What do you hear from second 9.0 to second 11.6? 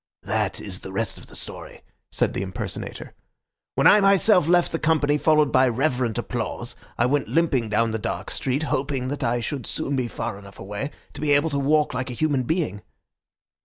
that I should soon be far enough away to be able to